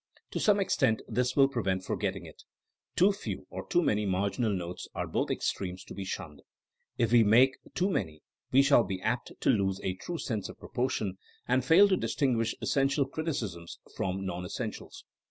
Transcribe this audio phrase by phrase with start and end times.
[0.31, 2.41] To some extent this will prevent forgetting it.
[2.95, 6.41] Too few or too many marginal notes are both extremes to be shunned.
[6.97, 10.57] If we make too many we shall be apt to lose a true sense of
[10.59, 15.05] proportion and fail to distinguish essential criticisms from nonessentials.